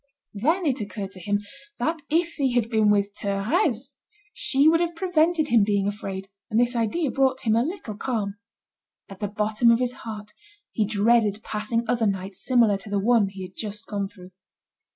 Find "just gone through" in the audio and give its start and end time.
13.55-14.31